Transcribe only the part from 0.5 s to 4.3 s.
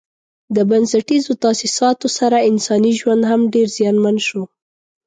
د بنسټیزو تاسیساتو سره انساني ژوند هم ډېر زیانمن